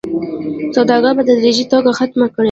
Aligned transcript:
سوداګري 0.75 1.15
په 1.17 1.23
تدريجي 1.27 1.65
توګه 1.73 1.89
ختمه 1.99 2.27
کړي 2.33 2.39